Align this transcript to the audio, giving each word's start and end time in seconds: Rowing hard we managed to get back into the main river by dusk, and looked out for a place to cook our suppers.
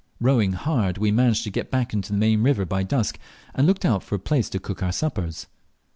Rowing 0.19 0.53
hard 0.53 0.97
we 0.97 1.11
managed 1.11 1.43
to 1.43 1.51
get 1.51 1.69
back 1.69 1.93
into 1.93 2.11
the 2.11 2.17
main 2.17 2.41
river 2.41 2.65
by 2.65 2.81
dusk, 2.81 3.19
and 3.53 3.67
looked 3.67 3.85
out 3.85 4.01
for 4.01 4.15
a 4.15 4.17
place 4.19 4.49
to 4.49 4.57
cook 4.59 4.81
our 4.81 4.91
suppers. 4.91 5.45